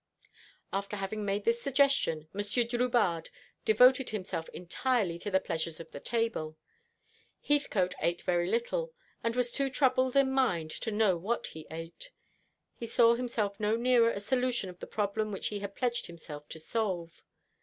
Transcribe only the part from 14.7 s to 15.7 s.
of the problem which he